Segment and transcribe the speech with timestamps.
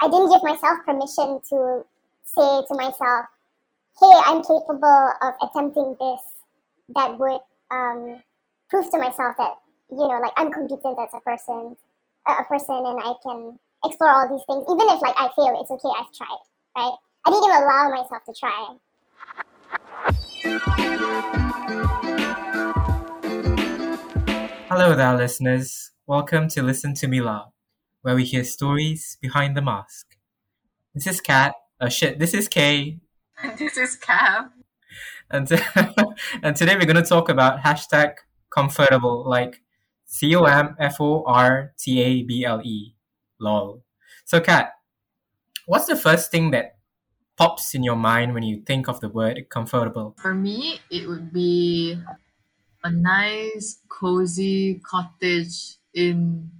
[0.00, 1.84] I didn't give myself permission to
[2.24, 3.26] say to myself,
[4.00, 6.20] "Hey, I'm capable of attempting this."
[6.94, 8.22] That would um,
[8.68, 9.54] prove to myself that
[9.90, 11.76] you know, like I'm competent as a person,
[12.26, 14.64] a person, and I can explore all these things.
[14.68, 15.88] Even if like I fail, it's okay.
[15.96, 16.42] I've tried,
[16.76, 16.96] right?
[17.24, 18.76] I didn't even allow myself to try.
[24.68, 25.92] Hello there, listeners.
[26.06, 27.52] Welcome to Listen to Me Laugh,
[28.04, 30.18] where we hear stories behind the mask.
[30.92, 31.54] This is Kath.
[31.80, 33.00] Oh shit, this is Kay.
[33.42, 34.52] And this is Cam.
[35.30, 35.50] And,
[36.42, 38.16] and today we're going to talk about hashtag
[38.50, 39.62] comfortable, like
[40.04, 42.94] C O M F O R T A B L E.
[43.40, 43.82] Lol.
[44.26, 44.68] So, Kath,
[45.64, 46.76] what's the first thing that
[47.38, 50.14] pops in your mind when you think of the word comfortable?
[50.20, 51.98] For me, it would be
[52.84, 56.50] a nice, cozy cottage in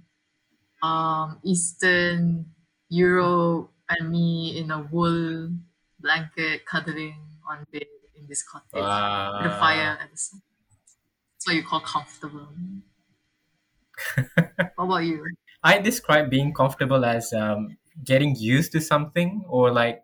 [0.85, 2.45] um, Eastern
[2.89, 5.49] Europe and me in a wool
[5.99, 7.17] blanket cuddling
[7.49, 10.41] on bed in this cottage with a fire at the side.
[11.33, 12.47] That's what you call comfortable.
[14.75, 15.25] what about you?
[15.63, 20.03] I describe being comfortable as um, getting used to something or like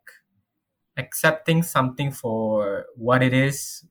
[0.97, 3.85] accepting something for what it is,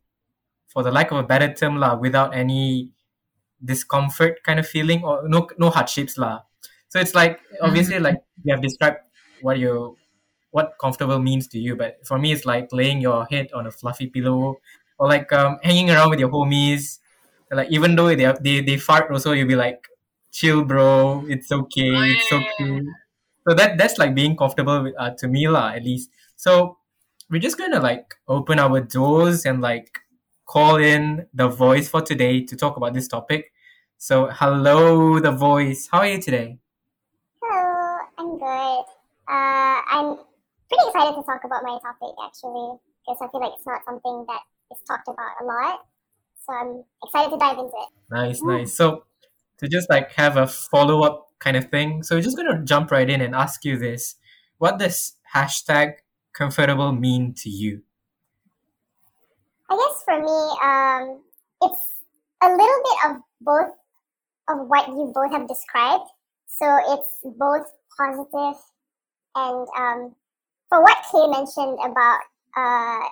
[0.68, 2.91] for the lack of a better term, lah, without any
[3.62, 6.42] discomfort kind of feeling or no no hardships, lah.
[6.91, 8.98] So it's like obviously like you have described
[9.42, 9.96] what you
[10.52, 13.70] what comfortable means to you, but for me it's like laying your head on a
[13.72, 14.56] fluffy pillow
[14.98, 16.98] or like um, hanging around with your homies.
[17.50, 19.86] Like even though they they they fart also, you'll be like,
[20.33, 21.24] chill, bro.
[21.28, 21.91] It's okay.
[22.14, 22.80] It's okay.
[23.48, 26.11] So that that's like being comfortable with, uh, to me, lah, at least.
[26.36, 26.78] So
[27.30, 29.98] we're just gonna like open our doors and like
[30.46, 33.52] call in the voice for today to talk about this topic.
[33.98, 35.88] So hello, the voice.
[35.91, 36.58] How are you today?
[38.20, 38.84] I'm good.
[39.28, 40.18] Uh, I'm
[40.68, 42.77] pretty excited to talk about my topic actually,
[43.08, 45.80] because I feel like it's not something that is talked about a lot.
[46.44, 47.89] So I'm excited to dive into it.
[48.11, 48.77] Nice, nice.
[48.77, 49.05] So
[49.56, 52.02] to just like have a follow up kind of thing.
[52.02, 54.17] So we're just gonna jump right in and ask you this:
[54.58, 55.95] What does hashtag
[56.34, 57.83] comfortable mean to you?
[59.70, 61.22] I guess for me, um,
[61.62, 61.89] it's
[62.42, 63.72] a little bit of both
[64.48, 66.11] of what you both have described.
[66.48, 67.66] So it's both
[68.00, 68.62] positive
[69.34, 70.14] and um,
[70.68, 72.20] for what Kay mentioned about
[72.56, 73.05] uh,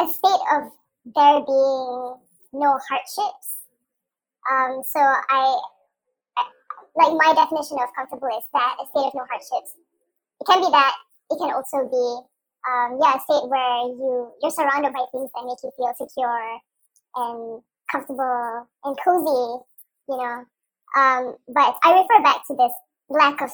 [0.00, 0.72] a state of
[1.14, 2.16] there being
[2.52, 3.60] no hardships.
[4.50, 5.60] Um, so I,
[6.96, 9.74] like my definition of comfortable is that a state of no hardships.
[10.40, 10.94] It can be that.
[11.30, 12.06] It can also be
[12.66, 16.58] um, yeah, a state where you you're surrounded by things that make you feel secure
[17.16, 19.64] and comfortable and cozy,
[20.08, 20.44] you know.
[20.96, 22.72] Um, but I refer back to this
[23.08, 23.50] lack of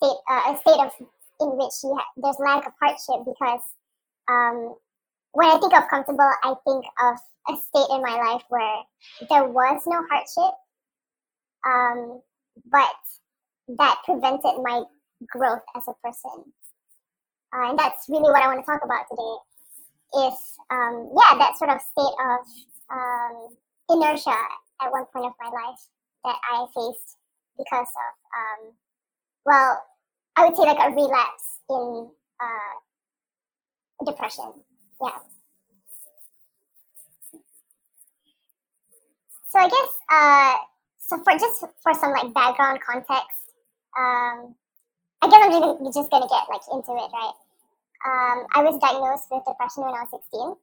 [0.00, 0.92] state, uh, a state of
[1.40, 3.62] in which you ha- there's lack of hardship because
[4.28, 4.76] um,
[5.32, 7.16] when I think of comfortable, I think of
[7.48, 8.82] a state in my life where
[9.28, 10.54] there was no hardship,
[11.66, 12.20] um,
[12.70, 12.96] but
[13.78, 14.82] that prevented my
[15.28, 16.52] growth as a person.
[17.52, 20.26] Uh, and that's really what I want to talk about today.
[20.26, 20.38] Is
[20.70, 22.40] um, yeah, that sort of state of
[22.90, 23.54] um,
[23.90, 24.36] inertia
[24.82, 25.78] at one point of my life
[26.24, 27.16] that I faced
[27.56, 28.72] because of um,
[29.44, 29.82] well,
[30.36, 32.74] I would say like a relapse in uh,
[34.04, 34.52] depression.
[35.02, 35.18] Yeah.
[39.48, 40.54] So I guess uh,
[40.98, 43.52] so for just for some like background context,
[43.98, 44.54] um,
[45.22, 47.34] I guess I'm just, just gonna get like into it, right?
[48.06, 50.56] Um, I was diagnosed with depression when I was 16.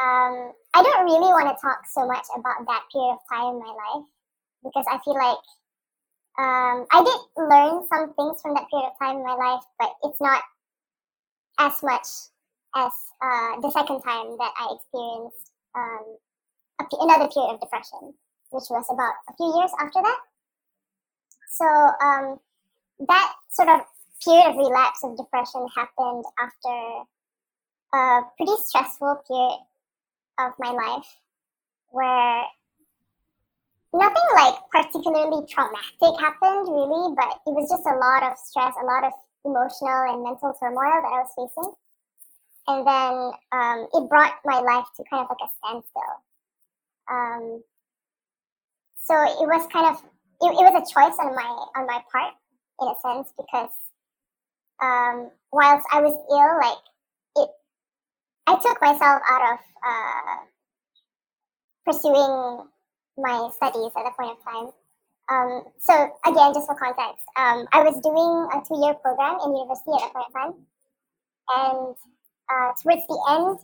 [0.00, 3.60] Um, I don't really want to talk so much about that period of time in
[3.60, 4.06] my life
[4.64, 5.38] because I feel like
[6.38, 9.90] um, I did learn some things from that period of time in my life, but
[10.02, 10.42] it's not
[11.58, 12.06] as much
[12.76, 16.16] as uh, the second time that I experienced um,
[17.00, 18.14] another period of depression,
[18.50, 20.20] which was about a few years after that.
[21.50, 22.40] So um,
[23.08, 23.80] that sort of
[24.24, 27.04] period of relapse of depression happened after
[27.92, 29.58] a pretty stressful period
[30.38, 31.16] of my life
[31.90, 32.44] where
[33.92, 38.86] nothing like particularly traumatic happened really, but it was just a lot of stress, a
[38.86, 39.12] lot of
[39.44, 41.72] emotional and mental turmoil that I was facing.
[42.68, 43.14] And then
[43.52, 46.14] um, it brought my life to kind of like a standstill.
[47.10, 47.62] Um,
[48.96, 49.96] so it was kind of
[50.42, 52.34] it, it was a choice on my on my part
[52.80, 53.70] in a sense because
[54.80, 56.78] um, whilst I was ill, like
[57.36, 57.50] it,
[58.46, 60.36] I took myself out of uh,
[61.84, 62.69] pursuing
[63.22, 64.70] my studies at that point of time
[65.30, 65.94] Um, so
[66.26, 70.12] again, just for context, um, I was doing a two-year program in university at that
[70.12, 70.54] point of time,
[71.54, 71.96] and
[72.50, 73.58] uh, towards the end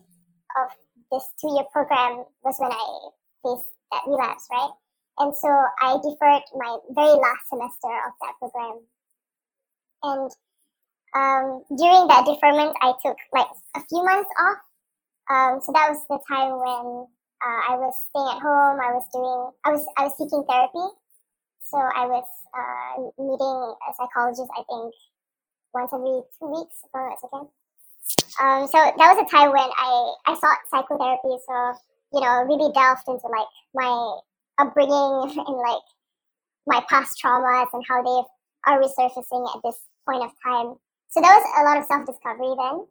[0.63, 0.69] of
[1.13, 2.87] this two-year program was when I
[3.45, 4.71] faced that relapse, right?
[5.19, 5.49] And so
[5.83, 8.81] I deferred my very last semester of that program.
[10.03, 10.31] And
[11.15, 14.59] um, during that deferment, I took like a few months off.
[15.31, 17.07] Um, so that was the time when
[17.45, 18.81] uh, I was staying at home.
[18.81, 20.87] I was doing, I was, I was seeking therapy.
[21.61, 24.51] So I was uh, meeting a psychologist.
[24.55, 24.95] I think
[25.75, 27.49] once every two weeks, if not mistaken.
[28.39, 31.37] Um, so that was a time when I I sought psychotherapy.
[31.43, 31.75] So
[32.13, 34.19] you know, really delved into like my
[34.59, 35.83] upbringing and like
[36.67, 38.23] my past traumas and how they
[38.71, 39.79] are resurfacing at this
[40.09, 40.77] point of time.
[41.11, 42.87] So that was a lot of self discovery then.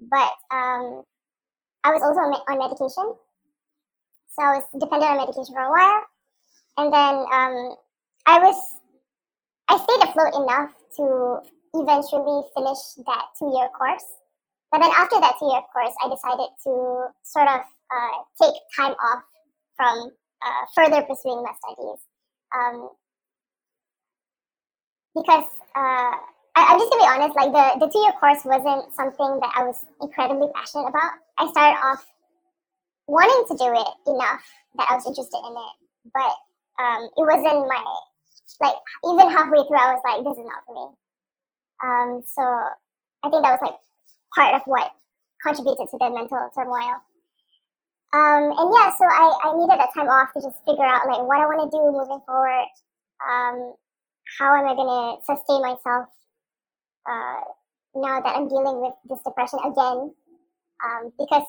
[0.00, 1.02] But um,
[1.84, 3.14] I was also on medication.
[4.38, 6.02] So I was dependent on medication for a while.
[6.78, 7.74] And then um,
[8.30, 8.54] I was,
[9.66, 11.42] I stayed afloat enough to
[11.74, 14.06] eventually finish that two year course.
[14.70, 18.94] But then after that two year course, I decided to sort of uh, take time
[18.94, 19.26] off
[19.74, 20.14] from
[20.46, 21.98] uh, further pursuing my studies.
[22.54, 22.94] Um,
[25.18, 26.14] because uh,
[26.54, 29.50] I, am just gonna be honest, like the, the two year course wasn't something that
[29.58, 31.18] I was incredibly passionate about.
[31.42, 32.06] I started off
[33.08, 34.44] wanting to do it enough
[34.76, 35.74] that I was interested in it,
[36.12, 36.34] but
[36.78, 37.82] um, it wasn't my
[38.60, 40.86] like even halfway through I was like, this is not for me.
[41.82, 42.42] Um, so
[43.24, 43.78] I think that was like
[44.34, 44.92] part of what
[45.42, 47.00] contributed to the mental turmoil.
[48.12, 51.22] Um, and yeah, so I, I needed that time off to just figure out like
[51.22, 52.68] what I want to do moving forward.
[53.20, 53.74] Um,
[54.38, 56.08] how am I going to sustain myself
[57.04, 57.40] uh,
[57.94, 60.12] now that I'm dealing with this depression again?
[60.82, 61.46] Um, because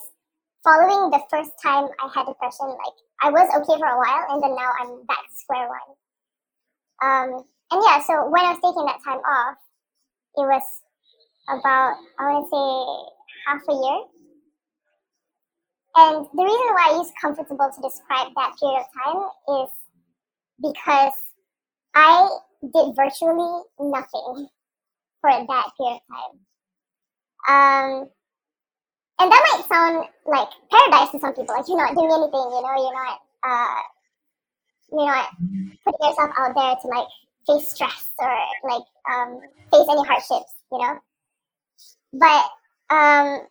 [0.70, 4.44] following the first time I had depression, like I was okay for a while, and
[4.44, 5.90] then now I'm back to square one.
[7.02, 9.58] Um, and yeah, so when I was taking that time off,
[10.38, 10.62] it was
[11.50, 12.70] about I want to say
[13.48, 14.00] half a year.
[15.96, 19.22] And the reason why I use comfortable to describe that period of time
[19.64, 19.70] is
[20.62, 21.18] because
[21.96, 22.30] I
[22.62, 24.48] did virtually nothing
[25.20, 26.36] for that period of time.
[27.50, 28.10] Um,
[29.20, 32.62] and that might sound like paradise to some people, like you're not doing anything, you
[32.62, 33.82] know, you're not, uh,
[34.92, 35.30] you're not
[35.86, 37.08] putting yourself out there to like
[37.46, 39.40] face stress or like um,
[39.72, 41.00] face any hardships, you know.
[42.14, 42.46] But
[42.96, 43.48] um,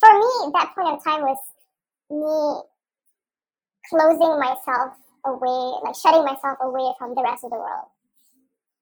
[0.00, 1.38] for me, that point of time was
[2.10, 2.68] me
[3.90, 4.94] closing myself
[5.26, 7.88] away, like shutting myself away from the rest of the world.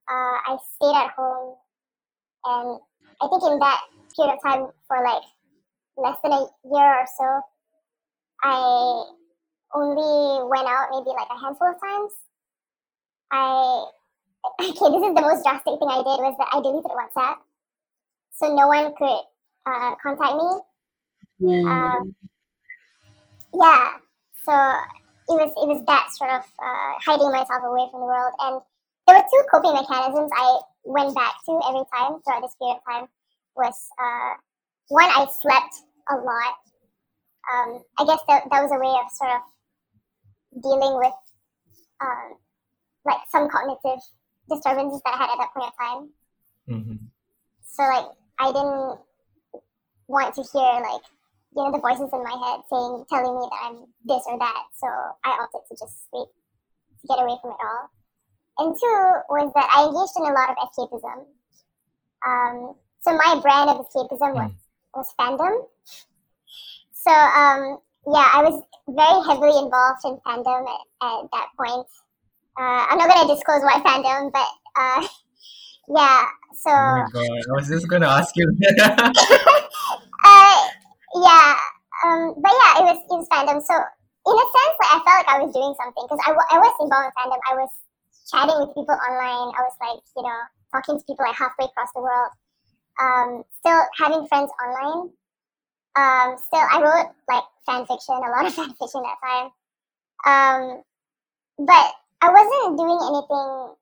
[0.09, 1.57] Uh, I stayed at home,
[2.45, 2.81] and
[3.21, 3.81] I think in that
[4.17, 5.23] period of time, for like
[5.97, 7.41] less than a year or so,
[8.43, 9.05] I
[9.75, 12.13] only went out maybe like a handful of times.
[13.31, 13.87] I
[14.61, 17.37] okay, this is the most drastic thing I did was that I deleted WhatsApp,
[18.33, 19.23] so no one could
[19.67, 20.49] uh, contact me.
[21.43, 21.67] Mm.
[21.69, 22.15] Um,
[23.53, 24.01] yeah,
[24.45, 24.53] so
[25.29, 28.61] it was it was that sort of uh, hiding myself away from the world, and
[29.07, 32.85] there were two coping mechanisms I went back to every time throughout this period of
[32.89, 33.09] time.
[33.57, 34.41] Was uh,
[34.91, 35.75] one I slept
[36.11, 36.55] a lot.
[37.51, 41.15] Um, I guess that, that was a way of sort of dealing with
[42.03, 42.35] um,
[43.07, 44.03] like some cognitive
[44.51, 46.03] disturbances that I had at that point of time.
[46.69, 47.07] Mm-hmm.
[47.71, 48.99] So like I didn't
[50.09, 51.07] want to hear like
[51.55, 54.63] you know the voices in my head saying telling me that I'm this or that.
[54.75, 54.87] So
[55.25, 57.91] I opted to just sleep to get away from it all.
[58.59, 61.31] And two was that I engaged in a lot of escapism.
[62.27, 64.57] Um, so my brand of escapism was, mm.
[64.95, 65.67] Was fandom.
[66.93, 71.87] So um, yeah, I was very heavily involved in fandom at, at that point.
[72.59, 75.07] Uh, I'm not gonna disclose what fandom, but uh,
[75.97, 76.25] yeah.
[76.61, 76.71] So.
[76.71, 77.41] Oh my god!
[77.49, 78.45] I was just gonna ask you.
[80.25, 80.59] uh,
[81.15, 81.57] yeah,
[82.05, 83.63] um, but yeah, it was it was fandom.
[83.63, 86.51] So in a sense, like I felt like I was doing something because I, w-
[86.53, 87.41] I was involved in fandom.
[87.49, 87.73] I was
[88.29, 89.57] chatting with people online.
[89.57, 90.39] I was like, you know,
[90.71, 92.33] talking to people like halfway across the world.
[93.01, 95.11] Um, still having friends online.
[95.97, 99.51] Um, still, I wrote like fan fiction, a lot of fan fiction that time.
[100.27, 100.83] Um,
[101.59, 101.93] but
[102.23, 103.75] I wasn't doing anything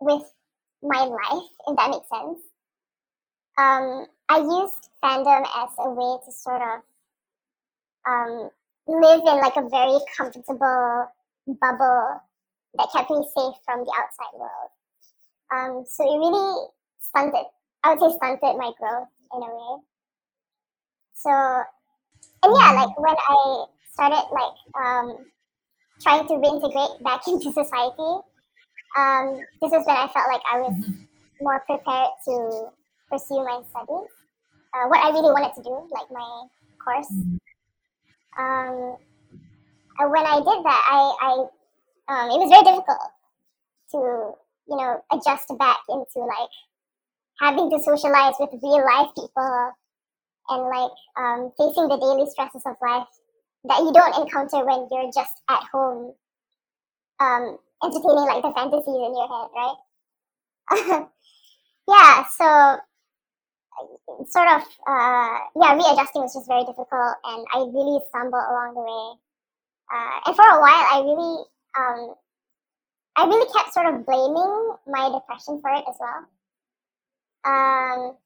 [0.00, 0.32] with
[0.82, 2.40] my life, if that makes sense.
[3.56, 6.82] Um, I used fandom as a way to sort of
[8.06, 8.50] um,
[8.86, 11.08] live in like a very comfortable
[11.46, 12.22] bubble
[12.74, 14.70] that kept me safe from the outside world.
[15.50, 16.66] Um, so it really
[17.00, 17.46] stunted,
[17.84, 19.82] I would say stunted my growth in a way.
[21.14, 25.26] So, and yeah, like when I started like um,
[26.02, 28.22] trying to reintegrate back into society,
[28.96, 30.74] um, this is when I felt like I was
[31.40, 32.70] more prepared to
[33.10, 34.08] pursue my studies,
[34.74, 36.46] uh, what I really wanted to do, like my
[36.82, 37.10] course.
[38.38, 38.96] Um,
[39.98, 41.30] and when I did that, I, I
[42.08, 43.12] um, it was very difficult
[43.92, 44.32] to
[44.68, 46.50] you know adjust back into like
[47.40, 49.72] having to socialize with real life people
[50.48, 53.06] and like um, facing the daily stresses of life
[53.64, 56.14] that you don't encounter when you're just at home
[57.20, 59.76] um, entertaining like the fantasies in your head, right?
[61.88, 62.78] yeah, so
[64.26, 68.82] sort of uh, yeah, readjusting was just very difficult, and I really stumbled along the
[68.82, 69.18] way.
[69.90, 71.44] Uh, and for a while, I really
[71.78, 72.14] um,
[73.16, 76.26] I really kept sort of blaming my depression for it as well.
[77.44, 78.16] Um,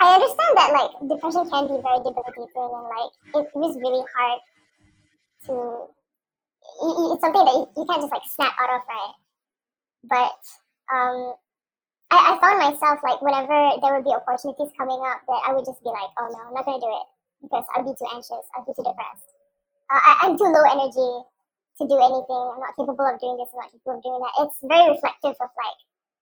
[0.00, 4.40] I understand that like depression can be very debilitating and like it is really hard
[5.46, 5.92] to
[6.62, 9.14] it's something that you, can't just like snap out of, right?
[10.06, 10.40] But
[10.90, 11.34] um,
[12.10, 15.66] I, I found myself like whenever there would be opportunities coming up, that I would
[15.66, 17.06] just be like, oh no, I'm not gonna do it
[17.42, 19.30] because I'll be too anxious, I'll be too depressed.
[19.90, 21.10] Uh, I, I'm too low energy
[21.78, 22.42] to do anything.
[22.54, 23.50] I'm not capable of doing this.
[23.54, 24.34] I'm not capable of doing that.
[24.46, 25.78] It's very reflective of like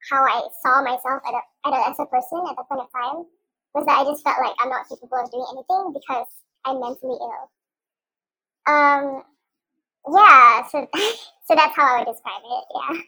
[0.09, 2.92] how I saw myself at a, at a, as a person at that point of
[2.92, 3.26] time.
[3.75, 6.26] Was that I just felt like I'm not capable of doing anything because
[6.64, 7.50] I'm mentally ill.
[8.66, 9.23] Um,
[10.11, 10.88] yeah, so
[11.47, 12.64] so that's how I would describe it.
[12.75, 13.02] Yeah,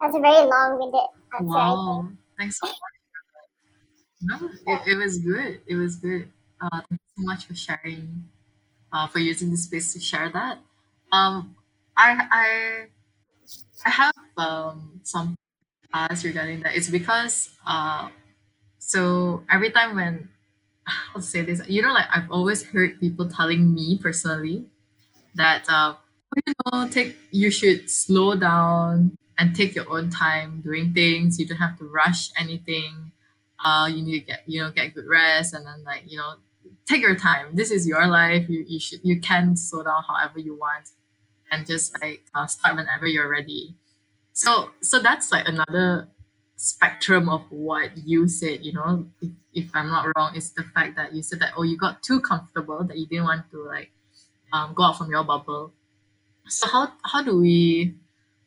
[0.00, 1.00] that's a very long-winded
[1.34, 1.44] answer.
[1.44, 2.76] Wow, thanks so much.
[4.24, 4.36] No,
[4.68, 5.62] it, it was good.
[5.66, 6.28] It was good.
[6.60, 8.24] Uh, thank you so much for sharing,
[8.92, 10.58] uh, for using the space to share that.
[11.10, 11.56] Um,
[11.96, 12.86] I I
[13.84, 15.36] I have um some
[15.94, 16.76] ask regarding that.
[16.76, 18.08] It's because uh,
[18.78, 20.28] so every time when
[21.14, 24.66] I'll say this, you know, like I've always heard people telling me personally
[25.34, 25.94] that uh,
[26.46, 31.38] you know, take you should slow down and take your own time doing things.
[31.38, 33.12] You don't have to rush anything.
[33.64, 36.34] Uh, you need to get you know get good rest and then like you know
[36.86, 37.54] take your time.
[37.54, 38.48] This is your life.
[38.48, 40.90] You you should you can slow down however you want
[41.50, 43.74] and just like uh, start whenever you're ready.
[44.32, 46.08] So so that's like another
[46.56, 48.64] spectrum of what you said.
[48.64, 51.62] You know, if, if I'm not wrong, it's the fact that you said that oh
[51.62, 53.90] you got too comfortable that you didn't want to like
[54.52, 55.72] um, go out from your bubble.
[56.48, 57.94] So how how do we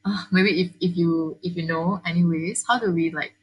[0.06, 3.34] uh, maybe if, if you if you know anyways how do we like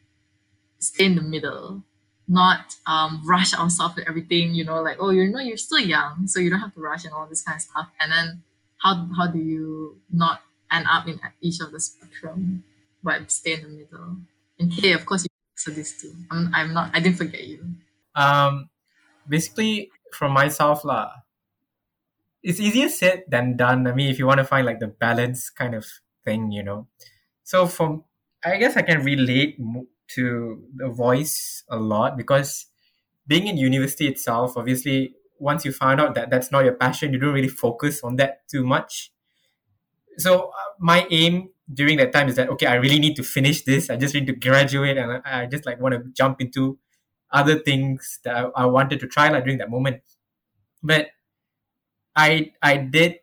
[0.78, 1.82] stay in the middle
[2.28, 6.26] not um, rush ourselves with everything you know like oh you know you're still young
[6.26, 8.42] so you don't have to rush and all this kind of stuff and then
[8.78, 10.42] how how do you not
[10.72, 12.64] end up in each of the spectrum
[13.02, 14.16] but stay in the middle
[14.58, 17.76] and hey of course you answer this too I'm, I'm not I didn't forget you
[18.14, 18.70] Um,
[19.28, 21.10] basically, from myself, lah,
[22.42, 23.86] it's easier said than done.
[23.86, 25.86] I mean, if you want to find like the balance kind of
[26.24, 26.88] thing, you know.
[27.44, 28.04] So from,
[28.44, 29.58] I guess I can relate
[30.16, 32.66] to the voice a lot because
[33.26, 37.18] being in university itself, obviously, once you find out that that's not your passion, you
[37.18, 39.12] don't really focus on that too much.
[40.18, 43.62] So uh, my aim during that time is that okay, I really need to finish
[43.64, 43.90] this.
[43.90, 46.78] I just need to graduate, and I, I just like want to jump into
[47.30, 50.02] other things that I, I wanted to try like during that moment.
[50.82, 51.08] But
[52.16, 53.20] I I did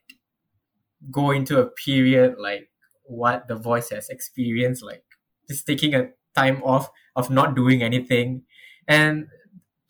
[1.12, 2.70] go into a period like
[3.04, 5.04] what the voice has experienced, like
[5.48, 8.44] just taking a time off of not doing anything.
[8.88, 9.28] And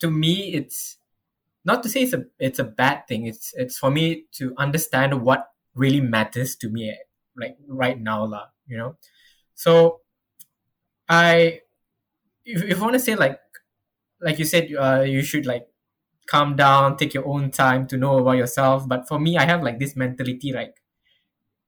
[0.00, 0.98] to me it's
[1.64, 3.26] not to say it's a it's a bad thing.
[3.26, 6.96] It's it's for me to understand what really matters to me
[7.36, 8.96] like right now, lah, you know.
[9.54, 10.00] So
[11.08, 11.60] I
[12.44, 13.38] if, if you want to say like
[14.20, 15.66] like you said uh, you should like
[16.26, 19.62] calm down take your own time to know about yourself but for me i have
[19.62, 20.76] like this mentality like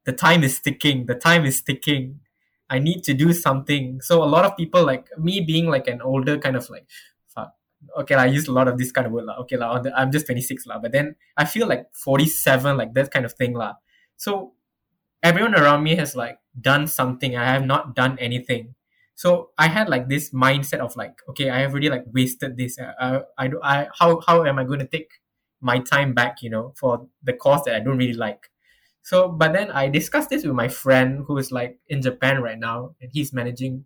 [0.05, 2.21] the time is ticking the time is ticking
[2.71, 6.01] i need to do something so a lot of people like me being like an
[6.01, 6.87] older kind of like
[7.27, 7.55] fuck
[7.99, 9.59] okay i use a lot of this kind of word okay
[9.97, 10.79] i'm just 26 lah.
[10.79, 13.75] but then i feel like 47 like that kind of thing lah.
[14.17, 14.53] So
[15.23, 17.37] everyone around me has like done something.
[17.37, 18.75] I have not done anything.
[19.15, 22.79] So i had like this mindset of like okay i have already like wasted this.
[23.39, 25.11] I do i how how am i going to take
[25.61, 28.51] my time back you know for the course that i don't really like?
[29.03, 32.59] So but then i discussed this with my friend who is like in japan right
[32.59, 33.85] now and he's managing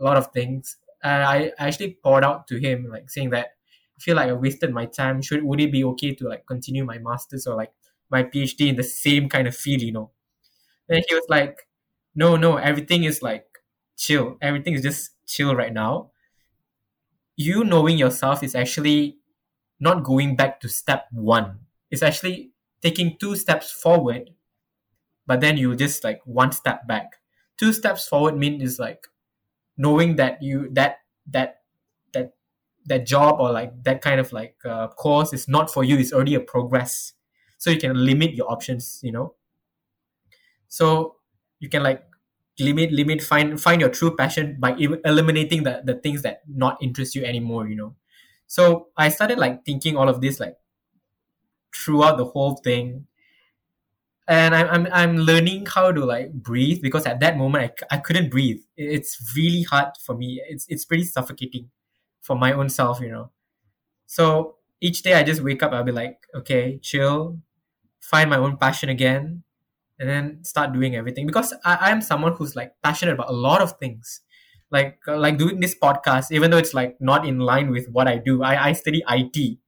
[0.00, 0.76] a lot of things.
[1.04, 3.46] Uh, i I actually poured out to him like saying that
[3.96, 5.22] i feel like i wasted my time.
[5.22, 7.72] Should would it be okay to like continue my masters or like
[8.12, 10.12] my phd in the same kind of field you know.
[10.88, 11.58] And he was like
[12.14, 13.46] no no everything is like
[13.98, 14.38] chill.
[14.42, 16.10] Everything is just chill right now.
[17.36, 19.18] You knowing yourself is actually
[19.80, 21.60] not going back to step one.
[21.90, 22.52] It's actually
[22.82, 24.30] taking two steps forward
[25.26, 27.16] but then you just like one step back.
[27.58, 29.06] Two steps forward mean is like
[29.76, 30.98] knowing that you that
[31.30, 31.60] that
[32.12, 32.34] that
[32.86, 35.98] that job or like that kind of like uh, course is not for you.
[35.98, 37.14] It's already a progress
[37.62, 39.34] so you can limit your options you know.
[40.68, 41.16] So
[41.60, 42.04] you can like
[42.58, 44.72] limit limit find find your true passion by
[45.04, 47.94] eliminating the the things that not interest you anymore you know.
[48.46, 50.56] So i started like thinking all of this like
[51.74, 53.06] throughout the whole thing.
[54.28, 57.98] And I'm, I'm i'm learning how to like breathe because at that moment I, I
[57.98, 58.60] couldn't breathe.
[58.76, 60.40] It's really hard for me.
[60.48, 61.70] It's it's pretty suffocating
[62.20, 63.30] for my own self you know.
[64.06, 67.38] So each day i just wake up i'll be like okay chill
[68.02, 69.42] find my own passion again
[69.98, 71.26] and then start doing everything.
[71.26, 74.20] Because I, I'm someone who's like passionate about a lot of things.
[74.70, 78.08] Like uh, like doing this podcast even though it's like not in line with what
[78.08, 79.58] I do I, I study IT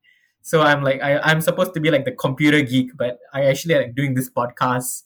[0.40, 3.74] so I'm like I, I'm supposed to be like the computer geek but I actually
[3.74, 5.02] like doing this podcast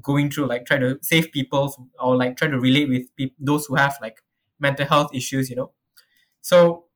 [0.00, 3.66] going through like trying to save people or like trying to relate with people those
[3.66, 4.22] who have like
[4.58, 5.72] mental health issues you know?
[6.40, 6.86] So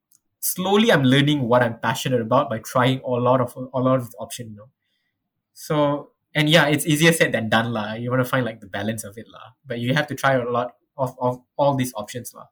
[0.40, 4.08] slowly I'm learning what I'm passionate about by trying a lot of a lot of
[4.18, 4.70] options you know
[5.60, 7.92] so and yeah, it's easier said than done lah.
[7.92, 9.52] You want to find like the balance of it lah.
[9.66, 12.48] But you have to try a lot of, of all these options lah.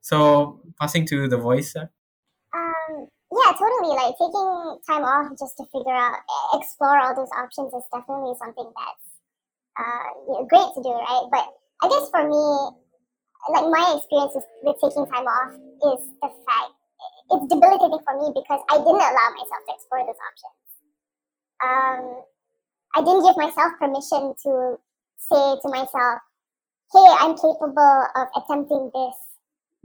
[0.00, 1.76] So passing to the voice.
[1.76, 3.92] Um, yeah, totally.
[3.92, 4.48] Like taking
[4.88, 6.16] time off just to figure out,
[6.54, 9.06] explore all those options is definitely something that's
[9.76, 11.26] uh, you know, great to do, right?
[11.28, 11.44] But
[11.84, 12.40] I guess for me,
[13.52, 15.52] like my experience with, with taking time off
[15.92, 16.72] is the fact
[17.36, 20.69] it's debilitating for me because I didn't allow myself to explore those options.
[21.64, 22.22] Um,
[22.96, 24.78] I didn't give myself permission to
[25.18, 26.20] say to myself,
[26.92, 29.16] "Hey, I'm capable of attempting this."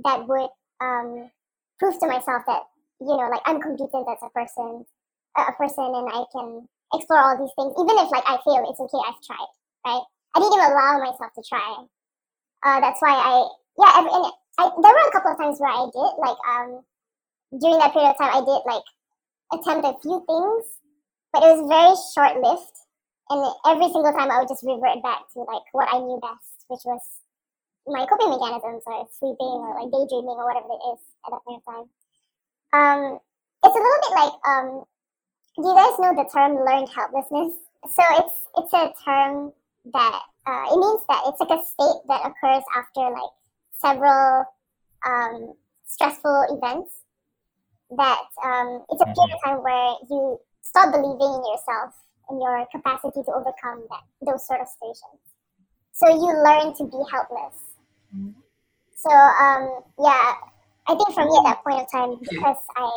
[0.04, 0.50] That would
[0.82, 1.32] um,
[1.80, 2.64] prove to myself that
[3.00, 4.86] you know, like I'm competent as a person,
[5.38, 7.74] a person, and I can explore all these things.
[7.80, 9.02] Even if like I fail, it's okay.
[9.08, 9.52] I've tried,
[9.86, 10.04] right?
[10.36, 11.86] I didn't even allow myself to try.
[12.64, 15.86] Uh, that's why I, yeah, and, I, there were a couple of times where I
[15.94, 16.82] did like um
[17.60, 18.84] during that period of time, I did like
[19.54, 20.66] attempt a few things,
[21.36, 22.80] but it was very short lived.
[23.28, 26.64] And every single time, I would just revert back to like what I knew best,
[26.72, 27.04] which was
[27.84, 31.60] my coping mechanisms, or sleeping, or like daydreaming, or whatever it is at that point
[31.60, 31.88] of time.
[32.72, 33.20] Um,
[33.68, 34.68] it's a little bit like um,
[35.60, 37.60] do you guys know the term learned helplessness?
[37.84, 39.52] So it's it's a term
[39.92, 43.34] that uh, it means that it's like a state that occurs after like
[43.76, 44.46] several
[45.04, 47.04] um, stressful events.
[47.92, 51.94] That um, it's a period of time where you stop believing in yourself
[52.28, 55.22] and your capacity to overcome that those sort of situations.
[55.94, 57.56] So you learn to be helpless.
[58.98, 60.34] So um, yeah,
[60.90, 62.90] I think for me at that point of time, because I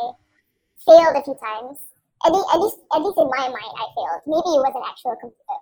[0.81, 1.77] failed a few times,
[2.25, 4.21] at least, at least, at least in my mind, I failed.
[4.25, 5.15] Maybe it was an actual,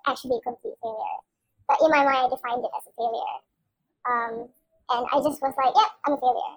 [0.08, 1.20] actually a complete failure,
[1.68, 3.38] but in my mind, I defined it as a failure.
[4.08, 4.34] Um,
[4.90, 6.56] and I just was like, yeah, I'm a failure.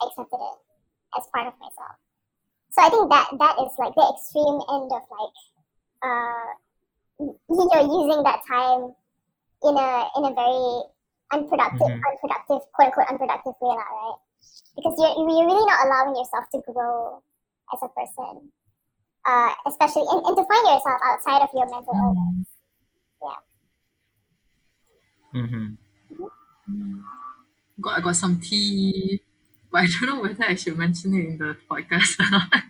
[0.00, 0.58] I accepted it
[1.18, 1.98] as part of myself.
[2.72, 5.36] So I think that that is like the extreme end of like,
[6.00, 6.48] uh,
[7.20, 8.96] you know, using that time
[9.62, 10.66] in a in a very
[11.32, 12.00] unproductive, Mhm.
[12.00, 14.18] unproductive, quote unquote, unproductive way, lah, right?
[14.76, 17.22] Because you're you're really not allowing yourself to grow
[17.72, 18.52] as a person,
[19.28, 22.48] uh, especially and, and to find yourself outside of your mental illness.
[25.34, 25.66] mm-hmm.
[27.80, 29.20] Got I got some tea,
[29.72, 32.62] but I don't know whether I should mention it in the podcast or not.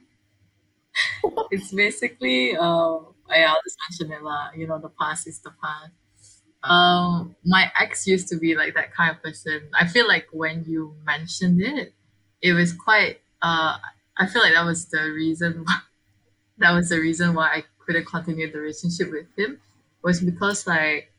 [1.50, 2.98] it's basically uh
[3.30, 4.50] yeah, I'll just mention it lah.
[4.54, 5.92] You know, the past is the past.
[6.64, 9.62] Um, my ex used to be like that kind of person.
[9.78, 11.94] I feel like when you mentioned it,
[12.42, 13.20] it was quite.
[13.42, 13.78] Uh,
[14.18, 15.64] I feel like that was the reason.
[15.64, 15.78] Why,
[16.58, 19.60] that was the reason why I couldn't continue the relationship with him,
[20.02, 21.12] was because like,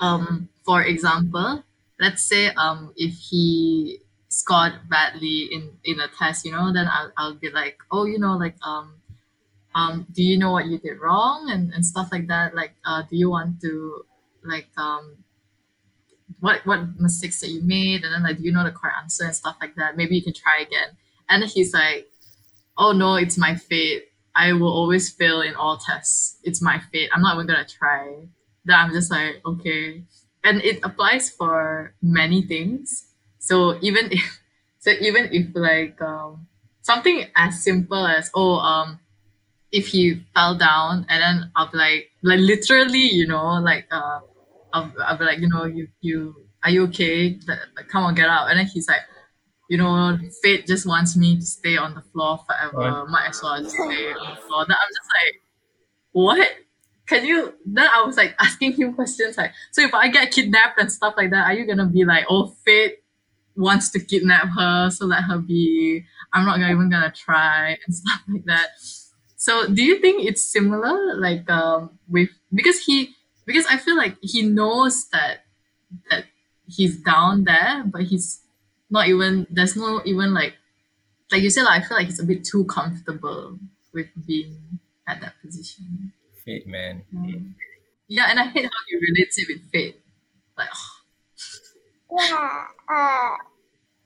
[0.00, 1.62] um, for example,
[2.00, 4.00] let's say um if he
[4.32, 8.18] scored badly in in a test, you know, then I'll I'll be like, oh, you
[8.18, 8.94] know, like um
[9.74, 12.54] um, do you know what you did wrong and, and stuff like that?
[12.54, 14.04] Like, uh, do you want to
[14.44, 15.24] like um,
[16.40, 19.24] what what mistakes that you made, and then like, do you know the correct answer
[19.24, 19.96] and stuff like that?
[19.96, 20.96] Maybe you can try again.
[21.28, 22.08] And he's like,
[22.76, 24.04] oh no, it's my fate.
[24.34, 26.38] I will always fail in all tests.
[26.44, 27.10] It's my fate.
[27.12, 28.26] I'm not even gonna try.
[28.64, 30.04] Then I'm just like, okay.
[30.44, 33.06] And it applies for many things.
[33.42, 34.40] So even if
[34.78, 36.46] so even if like um
[36.80, 39.00] something as simple as oh um
[39.72, 44.20] if he fell down and then I'll be like like literally, you know, like uh
[44.72, 47.38] I'll, I'll be like, you know, you you are you okay?
[47.48, 48.48] Like, come on, get out.
[48.48, 49.00] And then he's like,
[49.68, 53.06] you know, fate just wants me to stay on the floor forever.
[53.06, 54.64] Might as well just stay on the floor.
[54.68, 55.34] Then I'm just like,
[56.12, 56.48] what
[57.06, 60.78] can you then I was like asking him questions like so if I get kidnapped
[60.78, 63.01] and stuff like that, are you gonna be like, oh fate
[63.56, 66.04] wants to kidnap her, so let her be.
[66.32, 68.68] I'm not even gonna try and stuff like that.
[69.36, 73.14] So do you think it's similar like um with because he
[73.46, 75.44] because I feel like he knows that
[76.10, 76.24] that
[76.66, 78.40] he's down there, but he's
[78.90, 80.54] not even there's no even like
[81.30, 83.58] like you said, like, I feel like he's a bit too comfortable
[83.92, 86.12] with being at that position.
[86.44, 87.02] Fate, man.
[87.16, 87.54] Um,
[88.08, 90.00] yeah, and I hate how he relates it with fate.
[90.58, 90.68] Like,
[92.12, 92.66] Yeah.
[92.90, 93.32] Uh,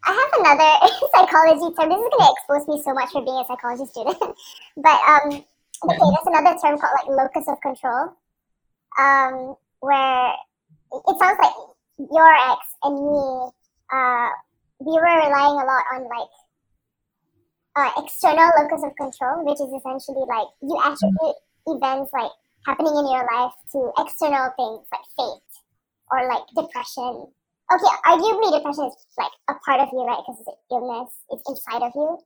[0.07, 0.73] I have another
[1.13, 1.91] psychology term.
[1.91, 4.19] This is going to expose me so much for being a psychology student.
[4.77, 8.15] but um, okay, there's another term called like locus of control,
[8.99, 10.33] um, where
[10.95, 11.57] it sounds like
[11.99, 13.51] your ex and me,
[13.91, 14.29] uh,
[14.79, 16.35] we were relying a lot on like
[17.75, 22.31] uh, external locus of control, which is essentially like you attribute events like
[22.65, 25.51] happening in your life to external things like fate
[26.13, 27.27] or like depression
[27.73, 30.23] okay, arguably depression is like a part of you, right?
[30.23, 32.19] Because it's an illness, it's inside of you.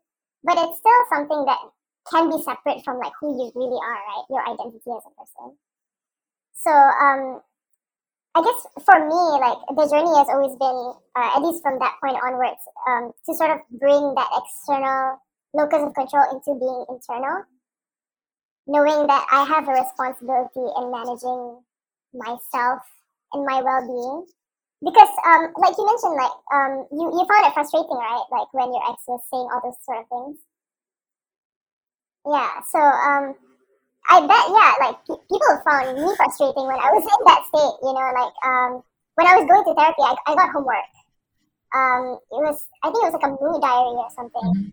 [0.44, 1.60] But it's still something that
[2.08, 4.24] can be separate from like who you really are, right?
[4.30, 5.56] Your identity as a person.
[6.56, 7.40] So um,
[8.34, 10.80] I guess for me, like the journey has always been,
[11.16, 15.20] uh, at least from that point onwards, um, to sort of bring that external
[15.52, 17.44] locus of control into being internal,
[18.66, 21.64] knowing that I have a responsibility in managing
[22.14, 22.82] myself
[23.32, 24.26] and my well-being
[24.82, 28.24] because um like you mentioned like um you you found it frustrating right?
[28.32, 30.38] Like when your ex was saying all those sort of things.
[32.24, 33.24] Yeah so um
[34.08, 37.76] i bet yeah like pe- people found me frustrating when i was in that state
[37.84, 38.08] you know?
[38.16, 38.70] Like um
[39.16, 40.88] when i was going to therapy i, I got homework.
[41.76, 44.72] Um it was i think it was like a mood diary or something.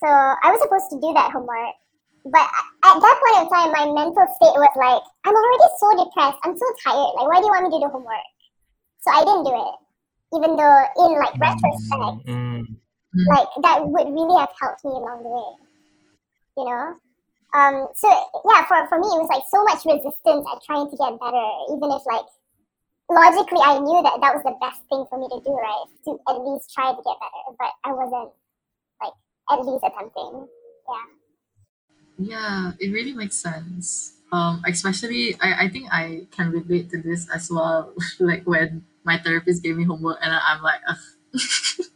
[0.00, 1.76] So i was supposed to do that homework
[2.24, 2.46] but
[2.86, 6.40] at that point in time my mental state was like i'm already so depressed.
[6.44, 7.12] I'm so tired.
[7.20, 8.26] Like why do you want me to do homework
[9.02, 9.74] so I didn't do it,
[10.38, 12.64] even though in like retrospect, Mm,
[13.28, 15.52] like that would really have helped me along the way.
[16.56, 16.96] You know.
[17.52, 18.08] Um, so
[18.48, 21.48] yeah, for, for me it was like so much resistance at trying to get better,
[21.68, 22.24] even if like
[23.10, 25.84] logically I knew that that was the best thing for me to do, right?
[26.08, 28.32] To at least try to get better, but I wasn't
[29.02, 29.12] like
[29.50, 30.48] at least attempting.
[30.88, 31.06] Yeah.
[32.18, 34.21] Yeah, it really makes sense.
[34.32, 37.92] Um, especially I, I think I can relate to this as well.
[38.18, 40.96] like when my therapist gave me homework and I'm like, Ugh.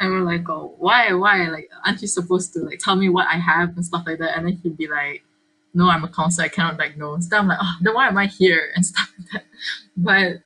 [0.00, 1.46] and we're like, oh, why, why?
[1.48, 4.36] Like, aren't you supposed to like tell me what I have and stuff like that?
[4.36, 5.24] And then he'd be like,
[5.72, 7.28] no, I'm a counselor, I cannot diagnose.
[7.28, 9.44] Then I'm like, oh, then why am I here and stuff like that.
[9.96, 10.42] But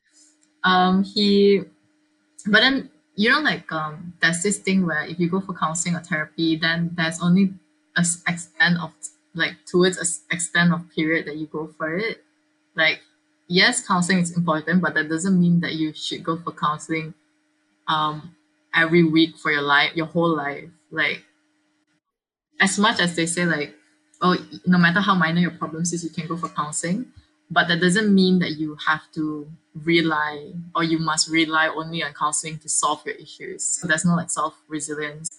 [0.68, 1.62] um, he,
[2.46, 5.96] but then you know, like um, there's this thing where if you go for counseling
[5.96, 7.52] or therapy, then there's only
[7.96, 8.92] a extent of
[9.38, 12.24] like towards a extent of period that you go for it.
[12.76, 13.00] Like
[13.48, 17.14] yes, counseling is important, but that doesn't mean that you should go for counseling
[17.88, 18.34] um
[18.74, 20.68] every week for your life, your whole life.
[20.90, 21.24] Like
[22.60, 23.74] as much as they say like,
[24.20, 27.06] oh, no matter how minor your problems is, you can go for counseling,
[27.50, 29.48] but that doesn't mean that you have to
[29.84, 33.64] rely or you must rely only on counseling to solve your issues.
[33.64, 35.38] So there's no like self resilience.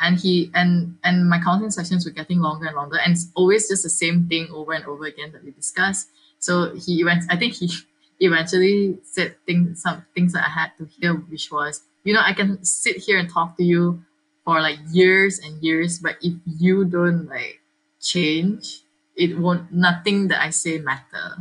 [0.00, 3.68] And he and and my counseling sessions were getting longer and longer, and it's always
[3.68, 6.06] just the same thing over and over again that we discuss.
[6.38, 7.24] So he went.
[7.30, 7.70] I think he
[8.20, 12.32] eventually said things, some things that I had to hear, which was, you know, I
[12.32, 14.02] can sit here and talk to you
[14.44, 17.60] for like years and years, but if you don't like
[18.00, 18.82] change,
[19.16, 19.72] it won't.
[19.72, 21.36] Nothing that I say matter.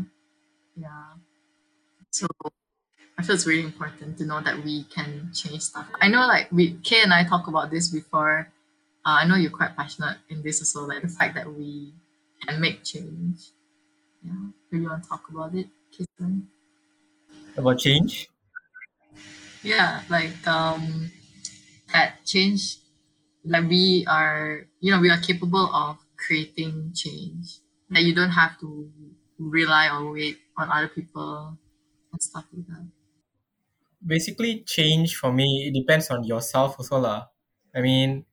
[0.75, 1.15] Yeah.
[2.11, 2.27] So
[3.17, 5.87] I feel it's really important to know that we can change stuff.
[5.99, 8.51] I know like we Kay and I talk about this before.
[9.05, 11.93] Uh, I know you're quite passionate in this as well, like the fact that we
[12.45, 13.49] can make change.
[14.23, 14.51] Yeah.
[14.69, 16.47] Do you want to talk about it, Kirsten?
[17.57, 18.29] about change.
[19.63, 21.11] Yeah, like um
[21.91, 22.77] that change
[23.43, 27.59] like we are you know, we are capable of creating change.
[27.89, 28.91] That you don't have to
[29.39, 31.57] rely or wait on other people
[32.11, 32.85] and stuff like that.
[34.05, 37.27] Basically, change for me it depends on yourself also lah.
[37.75, 38.25] I mean,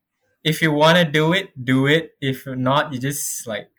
[0.43, 2.15] if you wanna do it, do it.
[2.21, 3.69] If not, you just like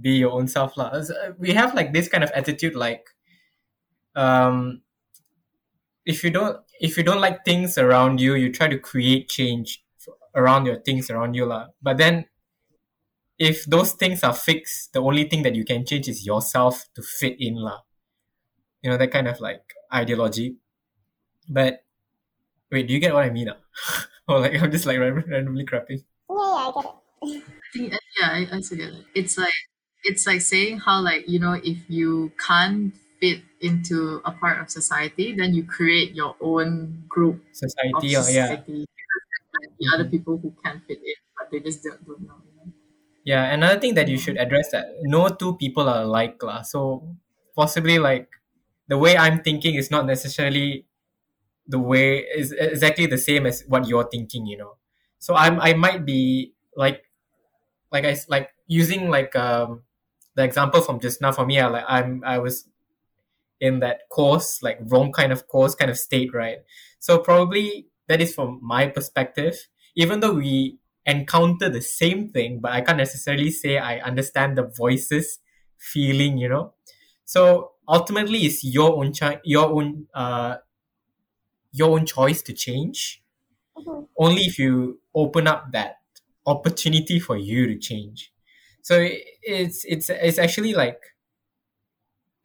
[0.00, 0.90] be your own self lah.
[0.94, 3.06] Uh, We have like this kind of attitude like,
[4.16, 4.82] um,
[6.04, 9.82] if you don't if you don't like things around you, you try to create change
[10.34, 11.68] around your things around you lah.
[11.82, 12.26] But then
[13.38, 17.02] if those things are fixed, the only thing that you can change is yourself to
[17.02, 17.80] fit in lah.
[18.82, 20.56] You know that kind of like ideology.
[21.48, 21.84] But
[22.70, 23.48] wait, do you get what I mean?
[23.50, 23.58] ah?
[24.28, 26.04] or like I'm just like randomly crapping.
[26.28, 26.96] Yeah, yeah, I get it.
[27.24, 29.04] I think yeah, I, I also get it.
[29.14, 29.54] It's like
[30.04, 34.68] it's like saying how like you know if you can't fit into a part of
[34.70, 38.60] society, then you create your own group of Society, or yeah.
[38.60, 42.36] Like the other people who can fit in, but they just don't, don't know.
[42.44, 42.72] you know?
[43.24, 46.62] Yeah, another thing that you should address that no two people are alike lah.
[46.62, 47.06] So
[47.56, 48.28] possibly like
[48.88, 50.84] the way I'm thinking is not necessarily
[51.66, 54.76] the way is exactly the same as what you're thinking, you know.
[55.18, 57.04] So I'm I might be like
[57.92, 59.82] like I like using like um
[60.36, 62.68] the example from just now for me, I like I'm I was
[63.60, 66.58] in that course, like wrong kind of course kind of state, right?
[66.98, 69.56] So probably that is from my perspective.
[69.96, 74.64] Even though we encounter the same thing, but I can't necessarily say I understand the
[74.76, 75.38] voices
[75.78, 76.74] feeling, you know.
[77.24, 80.56] So ultimately, it's your own chi- your own uh
[81.74, 83.22] your own choice to change.
[83.78, 84.08] Mhm.
[84.18, 86.00] Only if you open up that
[86.46, 88.32] opportunity for you to change.
[88.82, 89.00] So
[89.42, 91.00] it's it's it's actually like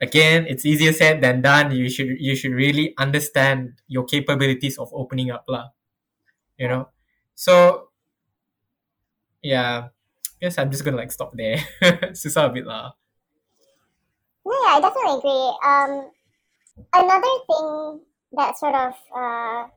[0.01, 1.71] again, it's easier said than done.
[1.71, 5.69] You should you should really understand your capabilities of opening up, lah.
[6.57, 6.89] You know.
[7.35, 7.89] So
[9.41, 9.89] yeah,
[10.41, 11.57] guess I'm just gonna like stop there.
[12.15, 12.93] Susah a bit lah.
[14.45, 15.59] Yeah, I definitely agree.
[15.63, 16.11] Um,
[16.93, 18.01] another thing
[18.33, 19.67] that sort of uh,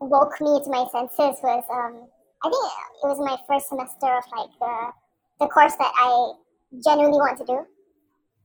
[0.00, 2.08] woke me to my senses was um,
[2.44, 2.64] I think
[3.04, 4.74] it was my first semester of like the
[5.40, 6.32] the course that I
[6.84, 7.58] genuinely want to do.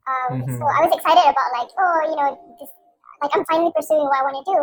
[0.08, 0.68] Um, So Mhm.
[0.68, 2.30] I was excited about like oh you know
[2.60, 2.72] this
[3.22, 4.60] like I'm finally pursuing what I want to do,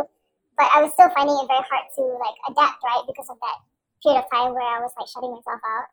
[0.57, 3.57] but I was still finding it very hard to like adapt right because of that
[4.03, 5.87] period of time where I was like shutting myself out.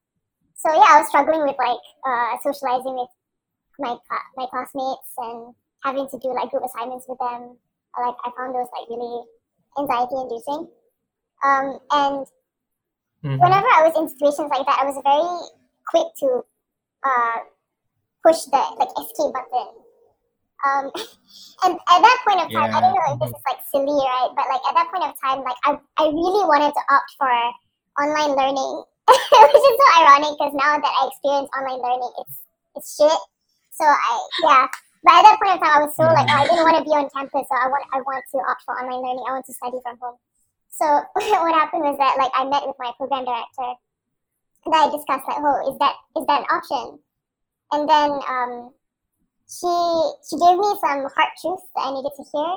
[0.56, 3.12] So yeah, I was struggling with like uh, socializing with
[3.78, 3.96] my
[4.36, 7.58] my classmates and having to do like group assignments with them.
[7.98, 9.24] Like I found those like really
[9.78, 10.68] anxiety inducing.
[11.44, 12.26] Um, and
[13.24, 13.40] Mhm.
[13.40, 15.30] whenever I was in situations like that, I was very
[15.88, 16.44] quick to
[17.04, 17.38] uh,
[18.24, 19.68] push the like escape button.
[20.64, 20.84] Um,
[21.64, 24.30] and at that point of time, I don't know if this is like silly, right?
[24.36, 27.30] But like at that point of time, like I, I really wanted to opt for
[28.02, 28.72] online learning,
[29.08, 32.36] which is so ironic because now that I experience online learning, it's
[32.76, 33.20] it's shit.
[33.72, 34.66] So I yeah.
[35.06, 36.84] But at that point of time, I was so like oh, I didn't want to
[36.84, 39.22] be on campus, so I want I want to opt for online learning.
[39.22, 40.18] I want to study from home.
[40.74, 40.82] So
[41.14, 43.70] what happened was that like I met with my program director,
[44.66, 46.98] and I discussed like, oh, is that is that an option?
[47.70, 48.74] And then um,
[49.46, 49.70] she
[50.26, 52.52] she gave me some hard truths that I needed to hear.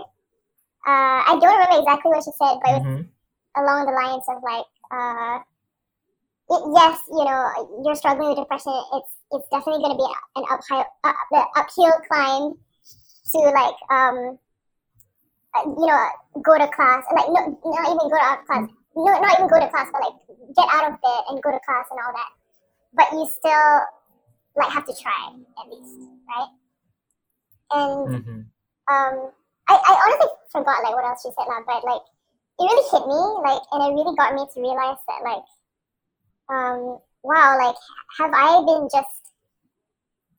[0.89, 3.05] Uh, I don't remember exactly what she said, but it was Mhm.
[3.61, 5.37] along the lines of like, uh,
[6.49, 8.73] it, yes, you know, you're struggling with depression.
[8.93, 12.57] It's it's definitely going to be an uphill uh, the uphill climb
[13.31, 14.39] to like um,
[15.55, 16.09] uh, you know,
[16.41, 17.03] go to class.
[17.15, 18.69] Like no, not even go to class.
[18.95, 20.17] No, not even go to class, but like
[20.55, 22.31] get out of bed and go to class and all that.
[22.93, 23.81] But you still
[24.55, 25.95] like have to try at least,
[26.27, 26.49] right?
[27.71, 28.45] And Mhm.
[28.89, 29.31] um,
[29.69, 32.01] I, I honestly forgot like what else she said now, but like
[32.59, 35.45] it really hit me, like, and it really got me to realize that like,
[36.49, 37.75] um, wow, like,
[38.17, 39.33] have I been just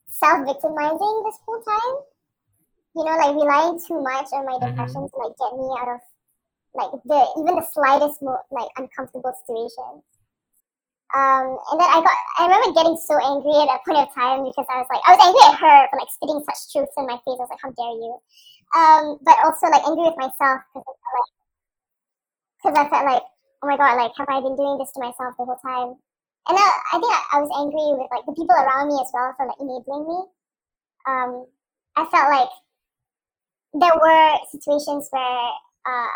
[0.09, 2.05] self-victimizing this whole time?
[2.95, 4.69] You know, like relying too much on my Mhm.
[4.69, 6.01] depression to like get me out of
[6.75, 10.03] like the even the slightest mo- like uncomfortable situation.
[11.11, 14.47] Um, and then I got, I remember getting so angry at that point of time
[14.47, 17.07] because I was like, I was angry at her for like spitting such truths in
[17.11, 17.35] my face.
[17.35, 18.15] I was like, how dare you?
[18.79, 21.35] Um, but also like angry with myself because I felt like,
[22.63, 23.23] because I felt like,
[23.63, 25.99] oh my god, like have I been doing this to myself the whole time?
[26.49, 29.11] And I, I think I, I was angry with like the people around me as
[29.13, 30.19] well for like enabling me.
[31.07, 31.47] Um,
[31.97, 32.51] I felt like
[33.73, 35.51] there were situations where,
[35.87, 36.09] uh,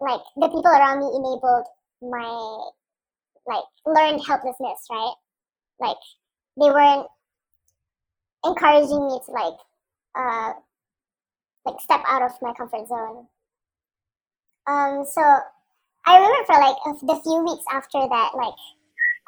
[0.00, 1.66] like the people around me enabled
[2.02, 2.70] my
[3.46, 5.14] like learned helplessness, right?
[5.80, 5.96] Like
[6.58, 7.08] they weren't
[8.44, 9.58] encouraging me to like
[10.14, 10.52] uh
[11.64, 13.26] like step out of my comfort zone.
[14.66, 15.20] Um so
[16.06, 18.54] I remember for like the few weeks after that like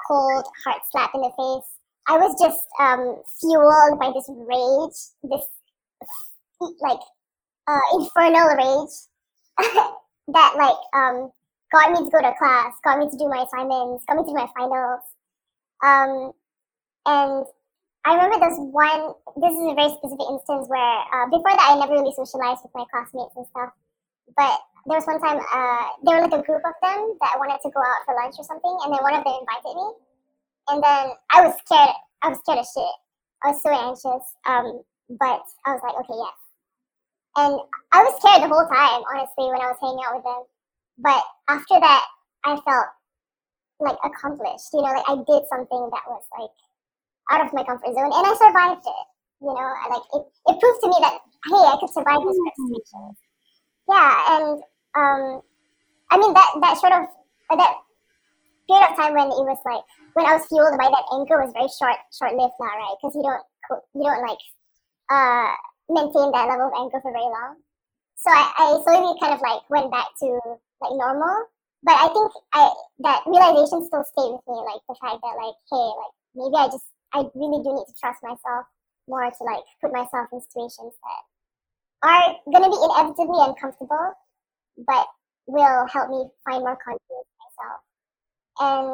[0.07, 1.69] cold hard slap in the face,
[2.09, 5.47] I was just um fueled by this rage, this
[6.81, 7.01] like
[7.69, 8.95] uh infernal rage
[10.29, 11.31] that like um
[11.73, 14.29] got me to go to class, got me to do my assignments, got me to
[14.29, 15.01] do my finals.
[15.83, 16.33] Um,
[17.07, 17.47] and
[18.05, 21.79] I remember this one, this is a very specific instance where uh, before that I
[21.79, 23.73] never really socialized with my classmates and stuff.
[24.37, 27.61] But there was one time, uh, there were like a group of them that wanted
[27.62, 29.88] to go out for lunch or something, and then one of them invited me.
[30.68, 32.97] And then I was scared, I was scared of shit.
[33.42, 34.25] I was so anxious.
[34.47, 34.83] Um,
[35.18, 36.38] but I was like, okay, yes.
[37.35, 37.55] And
[37.92, 40.42] I was scared the whole time, honestly, when I was hanging out with them
[40.99, 42.05] but after that
[42.45, 42.87] i felt
[43.81, 46.51] like accomplished you know like i did something that was like
[47.31, 49.07] out of my comfort zone, and I survived it.
[49.40, 51.18] You know, like it, it proved to me that
[51.49, 53.16] hey, I could survive this situation.
[53.88, 54.62] Yeah, and
[54.94, 55.42] um,
[56.11, 57.09] I mean that that sort of
[57.50, 57.74] uh, that
[58.68, 61.52] period of time when it was like when I was fueled by that anger was
[61.52, 62.96] very short short lived now, right?
[63.00, 63.44] Because you don't
[63.94, 64.42] you don't like
[65.11, 65.52] uh
[65.88, 67.57] maintain that level of anger for very long.
[68.16, 70.26] So I, I slowly kind of like went back to
[70.81, 71.48] like normal.
[71.83, 72.70] But I think I
[73.02, 76.66] that realization still stayed with me, like the fact that like, hey, like maybe I
[76.70, 78.70] just I really do need to trust myself
[79.09, 81.22] more to like put myself in situations that
[82.07, 84.14] are gonna be inevitably uncomfortable,
[84.77, 85.07] but
[85.47, 87.81] will help me find more confidence in myself.
[88.61, 88.87] And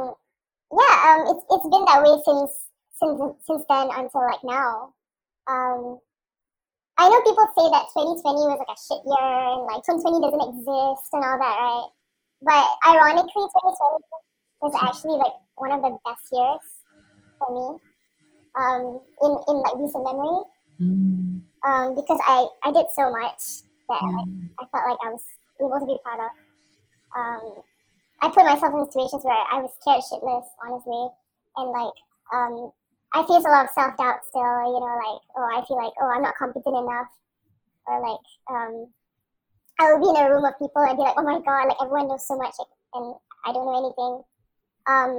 [0.73, 2.53] yeah, um, it's it's been that way since
[2.99, 4.95] since since then until like now.
[5.49, 5.99] Um,
[6.99, 10.49] I know people say that 2020 was like a shit year and like 2020 doesn't
[10.51, 11.88] exist and all that, right?
[12.43, 14.03] But ironically, 2020
[14.61, 16.67] was actually like one of the best years
[17.38, 17.67] for me
[18.59, 20.43] um, in, in like recent memory.
[20.83, 21.47] Mm.
[21.62, 25.23] Um, because I, I did so much that like, I felt like I was
[25.66, 26.33] able to be proud of.
[27.16, 27.42] Um,
[28.21, 31.11] I put myself in situations where I was scared shitless, honestly,
[31.57, 31.97] and like
[32.33, 32.73] um,
[33.14, 35.94] I face a lot of self doubt still, you know, like, oh, I feel like,
[36.01, 37.09] oh, I'm not competent enough.
[37.87, 38.92] Or like, um,
[39.81, 41.81] I would be in a room of people and be like, oh my God, like
[41.81, 42.55] everyone knows so much
[42.94, 43.14] and
[43.47, 44.14] I don't know anything.
[44.85, 45.11] Um,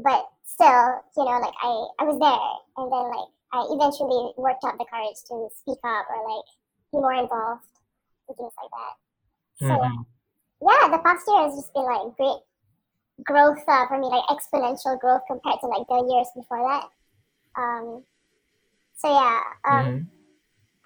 [0.00, 2.48] but still, you know, like I, I was there
[2.80, 6.48] and then like I eventually worked up the courage to speak up or like
[6.92, 7.66] be more involved
[8.28, 8.94] and things like that.
[9.58, 10.06] So Mhm.
[10.62, 12.40] yeah, the past year has just been like great
[13.24, 16.86] growth uh, for me, like exponential growth compared to like the years before that.
[17.60, 18.04] Um,
[18.96, 20.08] so yeah, um, Mhm.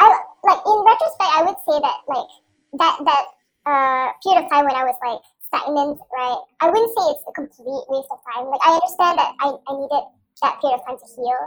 [0.00, 0.06] I
[0.44, 2.32] like in retrospect, I would say that like
[2.80, 3.24] that that
[3.66, 6.42] uh, period of time when I was like stagnant, right?
[6.60, 8.46] I wouldn't say it's a complete waste of time.
[8.50, 10.04] Like I understand that I, I needed
[10.42, 11.42] that period of time to heal,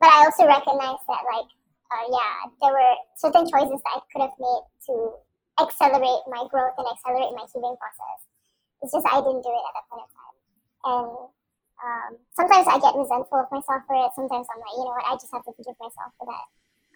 [0.00, 1.50] but I also recognize that like
[1.92, 4.94] uh, yeah, there were certain choices that I could have made to
[5.60, 8.20] accelerate my growth and accelerate my healing process.
[8.82, 10.36] It's just I didn't do it at that point of time,
[10.86, 11.10] and
[11.82, 14.10] um, sometimes I get resentful of myself for it.
[14.14, 16.46] Sometimes I'm like, you know what, I just have to forgive myself for that.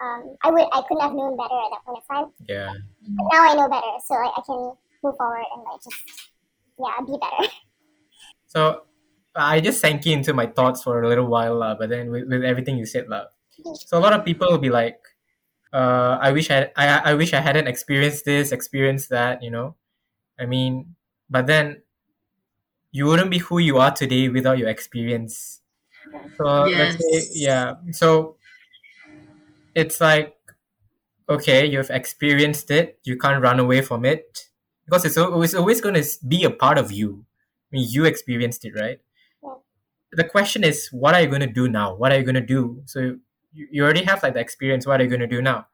[0.03, 2.27] Um, I would, I couldn't have known better at that point of time.
[2.48, 2.75] Yeah.
[2.75, 6.31] But now I know better, so like I can move forward and like just,
[6.79, 7.51] yeah, be better.
[8.53, 8.85] So
[9.35, 11.75] I just sank into my thoughts for a little while, lah.
[11.75, 13.33] But then with, with everything you said, lah.
[13.88, 15.01] So a lot of people will be like,
[15.72, 19.76] uh, "I wish I, I, I wish I hadn't experienced this, experienced that." You know,
[20.38, 20.94] I mean,
[21.30, 21.82] but then
[22.92, 25.61] you wouldn't be who you are today without your experience.
[26.37, 27.74] So let's say, yeah.
[27.92, 28.37] So
[29.74, 30.37] it's like,
[31.28, 32.98] okay, you've experienced it.
[33.04, 34.48] You can't run away from it
[34.85, 37.24] because it's always always going to be a part of you.
[37.72, 39.00] I mean, you experienced it, right?
[39.42, 39.54] Yeah.
[40.12, 41.94] The question is, what are you going to do now?
[41.94, 42.82] What are you going to do?
[42.85, 43.16] So
[43.53, 44.87] you, you already have like the experience.
[44.87, 45.67] What are you going to do now?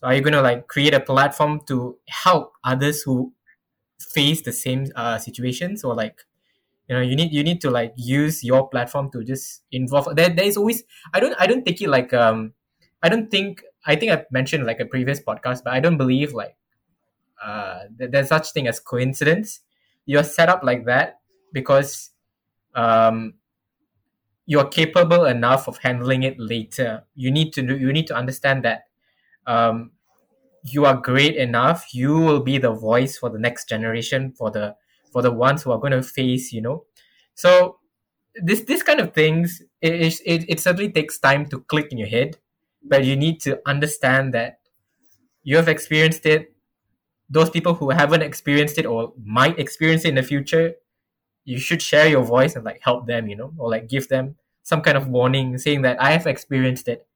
[0.00, 3.32] So are you going to like create a platform to help others who
[4.00, 6.22] face the same uh, situations, or like
[6.88, 10.28] you know you need you need to like use your platform to just involve there,
[10.28, 10.82] there is always
[11.14, 12.52] i don't i don't take it like um
[13.02, 16.32] i don't think i think i've mentioned like a previous podcast but i don't believe
[16.34, 16.56] like
[17.42, 19.60] uh there's such thing as coincidence
[20.06, 21.20] you're set up like that
[21.52, 22.10] because
[22.74, 23.34] um
[24.52, 27.04] you're capable enough of handling it later.
[27.14, 28.80] You need to do you need to understand that
[29.46, 29.92] um
[30.62, 34.76] you are great enough you will be the voice for the next generation for the
[35.12, 36.84] for the ones who are going to face you know.
[37.34, 37.78] So
[38.48, 42.08] this this kind of things it, it, it, certainly takes time to click in your
[42.08, 42.36] head
[42.92, 44.58] but you need to understand that
[45.42, 46.52] you have experienced it.
[47.30, 50.74] Those people who haven't experienced it or might experience it in the future
[51.44, 54.36] you should share your voice and like help them you know or like give them
[54.62, 57.06] some kind of warning saying that i have experienced it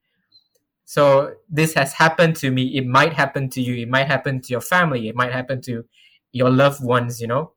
[0.84, 4.50] so this has happened to me it might happen to you it might happen to
[4.52, 5.84] your family it might happen to
[6.32, 7.52] your loved ones you know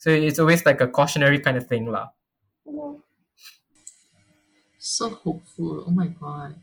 [0.00, 2.08] so it's always like a cautionary kind of thing lah.
[4.80, 5.84] So hopeful.
[5.86, 6.56] Oh my god.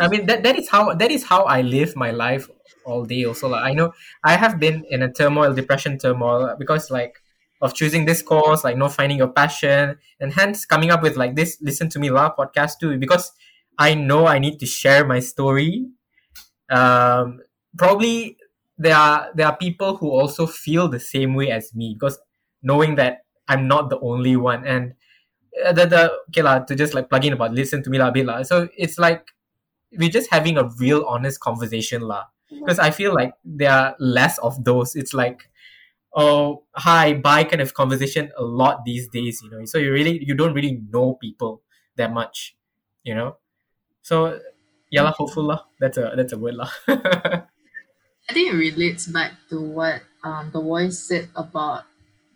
[0.00, 2.48] I mean that that is how that is how I live my life
[2.88, 3.60] all day also lah.
[3.60, 3.92] I know
[4.24, 7.19] I have been in a turmoil, depression turmoil because like
[7.60, 11.36] of choosing this course, like not finding your passion, and hence coming up with like
[11.36, 13.32] this listen to me la podcast too because
[13.78, 15.86] I know I need to share my story.
[16.70, 17.40] Um,
[17.76, 18.36] probably
[18.78, 22.18] there are there are people who also feel the same way as me because
[22.62, 24.94] knowing that I'm not the only one and
[25.64, 28.08] uh, the the okay lah to just like plug in about listen to me lah
[28.08, 28.42] a bit lah.
[28.42, 29.26] So it's like
[29.92, 34.38] we're just having a real honest conversation lah because I feel like there are less
[34.38, 34.94] of those.
[34.96, 35.49] It's like
[36.14, 40.22] oh hi bye kind of conversation a lot these days you know so you really
[40.24, 41.62] you don't really know people
[41.96, 42.56] that much
[43.04, 43.36] you know
[44.02, 44.40] So
[44.90, 45.66] yeah lah, hopeful lah.
[45.78, 46.70] That's a that's a word lah.
[46.88, 51.84] I think it relates back to what um, the voice said about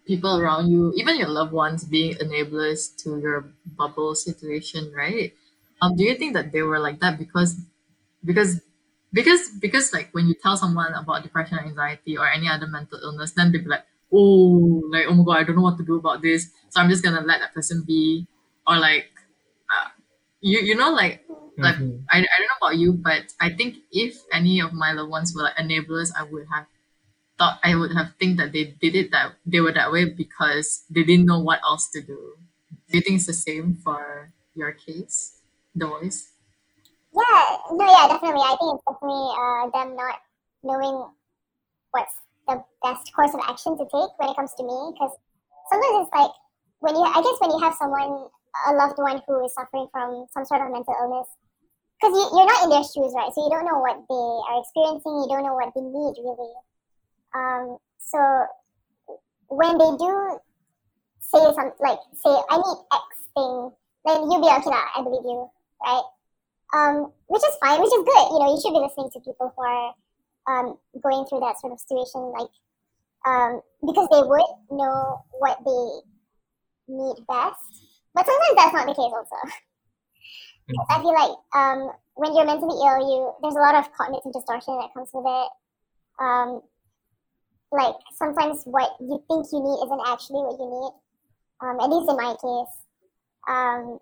[0.06, 5.32] people around you, even your loved ones, being enablers to your bubble situation, right?
[5.80, 7.56] Um, do you think that they were like that because
[8.24, 8.60] because
[9.14, 13.00] because because like when you tell someone about depression or anxiety or any other mental
[13.02, 15.86] illness, then they'd be like, oh, like oh my god, I don't know what to
[15.86, 18.26] do about this, so I'm just gonna let that person be,
[18.66, 19.08] or like,
[19.70, 19.90] uh,
[20.42, 21.24] you you know like
[21.62, 22.04] like Mhm.
[22.10, 25.32] I, I don't know about you, but I think if any of my loved ones
[25.34, 26.66] were like enablers, I would have
[27.38, 30.84] thought I would have think that they did it that they were that way because
[30.90, 32.36] they didn't know what else to do.
[32.90, 35.40] Do you think it's the same for your case,
[35.74, 36.33] the voice?
[37.14, 38.42] Yeah, no, yeah, definitely.
[38.42, 40.18] I think it's definitely uh, them not
[40.66, 41.14] knowing
[41.92, 42.14] what's
[42.48, 44.74] the best course of action to take when it comes to me.
[44.92, 45.14] Because
[45.70, 46.34] sometimes it's like
[46.82, 48.28] when you, I guess, when you have someone,
[48.66, 51.30] a loved one who is suffering from some sort of mental illness,
[51.98, 53.30] because you, you're not in their shoes, right?
[53.30, 55.14] So you don't know what they are experiencing.
[55.22, 56.54] You don't know what they need really.
[57.34, 58.18] Um, so
[59.48, 60.10] when they do
[61.20, 63.06] say some like say I need X
[63.38, 63.70] thing,
[64.06, 65.50] then you'll be okay, lah, I believe you,
[65.82, 66.06] right?
[66.74, 68.26] Um, which is fine, which is good.
[68.32, 69.94] You know, you should be listening to people who are
[70.48, 72.50] um, going through that sort of situation, like
[73.26, 77.62] um, because they would know what they need best.
[78.14, 79.38] But sometimes that's not the case, also.
[80.70, 80.86] Mhm.
[80.90, 84.78] I feel like um, when you're mentally ill, you there's a lot of cognitive distortion
[84.78, 85.50] that comes with it.
[86.20, 86.62] Um,
[87.72, 90.92] like sometimes what you think you need isn't actually what you need.
[91.60, 92.74] Um, at least in my case.
[93.48, 93.98] Um,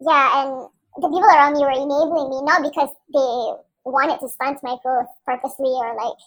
[0.00, 0.68] yeah, and
[1.00, 5.08] the people around me were enabling me not because they wanted to stunt my growth
[5.26, 6.20] purposely or like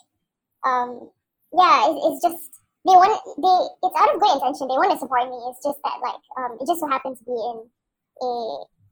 [0.66, 1.10] um
[1.54, 2.54] yeah it, it's just
[2.86, 4.68] they want they it's out of good intention.
[4.68, 5.40] They want to support me.
[5.48, 7.64] It's just that like um it just so happens to be in
[8.20, 8.30] a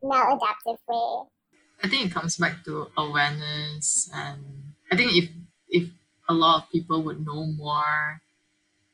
[0.04, 1.28] maladaptive way.
[1.84, 4.40] I think it comes back to awareness, and
[4.92, 5.30] I think if
[5.68, 5.90] if
[6.30, 8.22] a lot of people would know more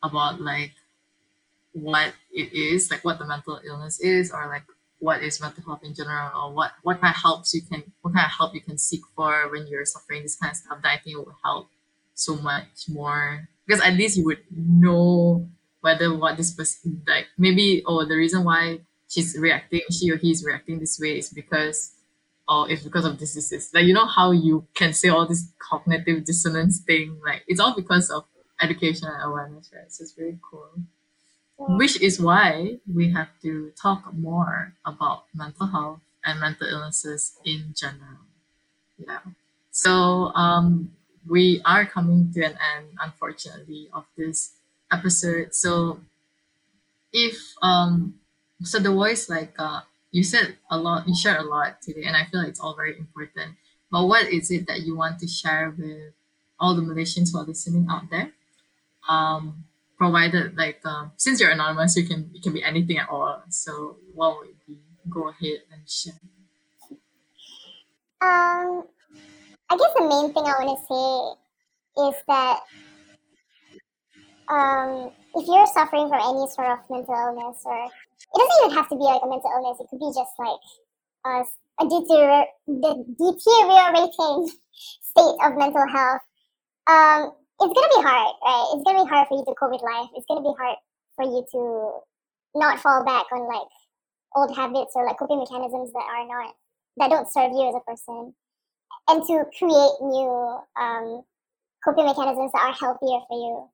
[0.01, 0.73] about like
[1.73, 4.65] what it is, like what the mental illness is, or like
[4.99, 8.13] what is mental health in general, or what what kind of helps you can what
[8.13, 10.89] kind of help you can seek for when you're suffering this kind of stuff, that
[10.89, 11.69] I think it would help
[12.13, 15.47] so much more because at least you would know
[15.81, 20.43] whether what this person like maybe oh the reason why she's reacting she or he's
[20.43, 21.93] reacting this way is because
[22.49, 23.73] or it's because of this, this, this.
[23.73, 27.19] Like, you know how you can say all this cognitive dissonance thing?
[27.25, 28.23] Like, it's all because of
[28.61, 29.91] education and awareness, right?
[29.91, 30.69] So it's very cool.
[31.57, 37.73] Which is why we have to talk more about mental health and mental illnesses in
[37.75, 38.19] general.
[38.97, 39.19] Yeah.
[39.71, 40.91] So, um,
[41.27, 44.53] we are coming to an end, unfortunately, of this
[44.91, 45.53] episode.
[45.55, 45.99] So,
[47.11, 48.15] if um,
[48.63, 49.81] so the voice like uh,
[50.11, 52.75] you said a lot, you shared a lot today, and I feel like it's all
[52.75, 53.55] very important.
[53.91, 56.13] But what is it that you want to share with
[56.59, 58.31] all the Malaysians who are listening out there?
[59.09, 59.65] Um,
[59.97, 63.43] provided like um, since you're anonymous, you can it can be anything at all.
[63.49, 64.79] So what would be?
[65.09, 66.19] Go ahead and share.
[68.21, 68.83] um
[69.69, 72.59] i guess the main thing i want to say is that
[74.49, 78.89] um if you're suffering from any sort of mental illness or it doesn't even have
[78.89, 80.59] to be like a mental illness it could be just like
[81.25, 84.49] a, a deterior- the deteriorating
[85.01, 86.21] state of mental health
[86.87, 88.71] um it's gonna be hard right?
[88.73, 90.09] It's gonna be hard for you to cope with life.
[90.15, 90.77] It's gonna be hard
[91.15, 93.67] for you to not fall back on like
[94.35, 96.55] old habits or like coping mechanisms that are not
[96.97, 98.33] that don't serve you as a person.
[99.09, 101.23] And to create new um,
[101.83, 103.69] coping mechanisms that are healthier for you.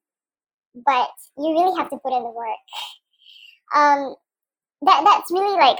[0.86, 2.58] But you really have to put in the work.
[3.76, 4.16] Um,
[4.86, 5.80] that that's really like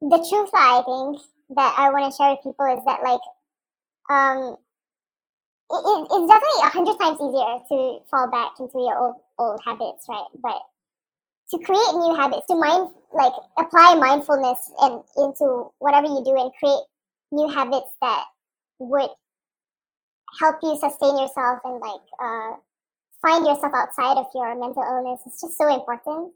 [0.00, 1.20] the truth i think
[1.56, 3.20] that i want to share with people is that like
[4.10, 4.56] um,
[5.70, 9.60] it, it, it's definitely a hundred times easier to fall back into your old old
[9.64, 10.26] habits right?
[10.42, 10.60] But
[11.50, 16.52] to create new habits to mind like apply mindfulness and into whatever you do and
[16.60, 16.84] create
[17.32, 18.24] new habits that
[18.80, 19.10] would
[20.40, 22.52] help you sustain yourself and like uh,
[23.22, 26.32] find yourself outside of your mental illness is just so important.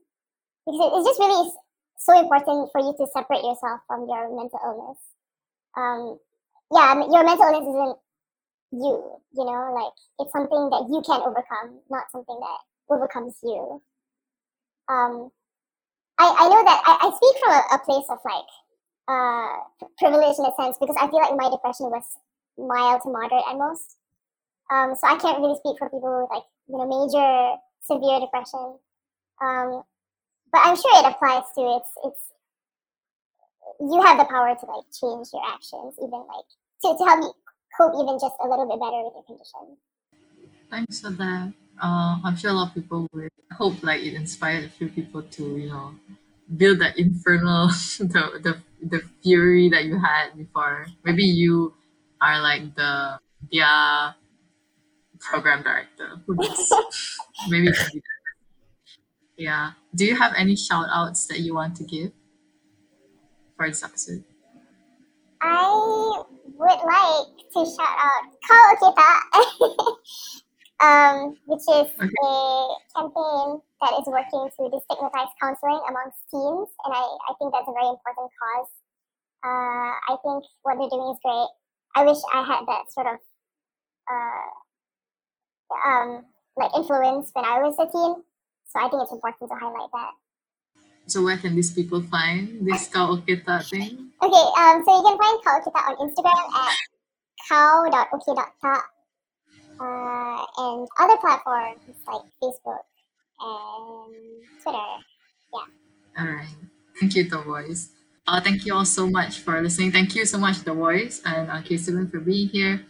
[0.66, 1.52] Because it- it's just really
[1.98, 4.98] so important for you to separate yourself from your mental illness.
[5.76, 6.18] Um,
[6.72, 7.98] yeah your mental illness isn't
[8.72, 12.58] you you know like it's something that you can overcome not something that
[12.94, 13.80] overcomes you
[14.88, 15.30] um,
[16.18, 18.50] I, I know that I, I speak from a, a place of like
[19.08, 19.64] uh,
[19.98, 22.04] privilege in a sense because I feel like my depression was
[22.58, 23.96] mild to moderate at most.
[24.70, 28.78] Um, so I can't really speak for people with like you know major severe depression.
[29.40, 29.82] Um,
[30.52, 32.22] but I'm sure it applies to it's it's
[33.80, 36.46] you have the power to like change your actions, even like
[36.82, 37.34] to, to help
[37.76, 39.76] cope even just a little bit better with your condition.
[40.70, 41.52] Thanks for that.
[41.82, 45.22] Uh, I'm sure a lot of people would hope like it inspired a few people
[45.22, 45.94] to, you know,
[46.56, 47.68] build that infernal
[47.98, 50.86] the, the the fury that you had before.
[51.04, 51.74] Maybe you
[52.20, 53.18] are like the
[53.50, 54.14] their
[55.20, 56.20] program director.
[56.26, 56.72] Who knows?
[57.48, 58.22] Maybe you can do that.
[59.36, 59.72] Yeah.
[59.94, 62.12] Do you have any shout outs that you want to give
[63.56, 64.24] for this episode?
[65.40, 66.22] I
[66.62, 69.10] would like to shout out Kau Kita,
[70.86, 72.14] um, which is a
[72.94, 77.74] campaign that is working to destigmatize counseling amongst teens, and I, I think that's a
[77.74, 78.70] very important cause.
[79.42, 81.50] Uh, I think what they're doing is great.
[81.98, 83.18] I wish I had that sort of
[84.06, 84.50] uh,
[85.84, 86.24] um,
[86.56, 88.22] like influence when I was a teen,
[88.70, 90.14] so I think it's important to highlight that.
[91.06, 94.12] So where can these people find this Kau Kita thing?
[94.22, 96.76] Okay, um, so you can find Kau Kita on Instagram at
[97.48, 98.76] cow.ok.ta
[99.80, 102.86] uh, and other platforms like Facebook
[103.40, 104.14] and
[104.62, 104.92] Twitter.
[105.52, 105.66] Yeah.
[106.18, 106.56] All right.
[107.00, 107.90] Thank you, The Voice.
[108.26, 109.90] Uh, thank you all so much for listening.
[109.90, 112.86] Thank you so much, The Voice and uh, K7 for being here.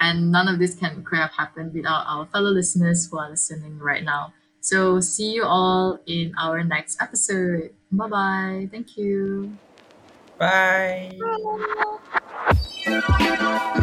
[0.00, 3.78] And none of this can could have happened without our fellow listeners who are listening
[3.78, 4.34] right now.
[4.66, 7.70] So see you all in our next episode.
[7.92, 8.68] Bye bye.
[8.72, 9.54] Thank you.
[10.38, 11.14] Bye.
[12.84, 13.82] Bye.